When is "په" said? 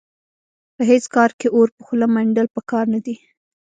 0.75-0.81, 1.75-1.81, 2.55-2.61